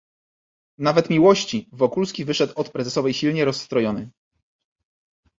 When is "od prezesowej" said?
2.55-3.13